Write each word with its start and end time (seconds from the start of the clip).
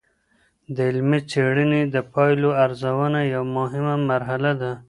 د 0.75 0.77
علمي 0.89 1.19
څېړنې 1.31 1.81
د 1.93 1.95
پایلو 2.13 2.49
ارزونه 2.63 3.19
یوه 3.33 3.49
مهمه 3.57 3.95
مرحله 4.09 4.51
ده. 4.61 4.71